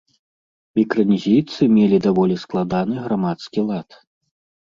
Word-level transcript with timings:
Мікранезійцы 0.77 1.61
мелі 1.75 1.99
даволі 2.05 2.35
складаны 2.45 2.95
грамадскі 3.05 3.59
лад. 3.69 3.99